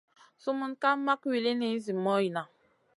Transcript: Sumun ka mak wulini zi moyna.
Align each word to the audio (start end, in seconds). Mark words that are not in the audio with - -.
Sumun 0.43 0.73
ka 0.81 0.89
mak 1.05 1.21
wulini 1.29 1.69
zi 1.83 1.93
moyna. 2.03 2.41